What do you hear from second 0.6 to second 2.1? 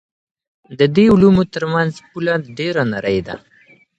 د دې علومو ترمنځ